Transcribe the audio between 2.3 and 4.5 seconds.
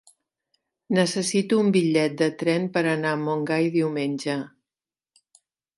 tren per anar a Montgai diumenge.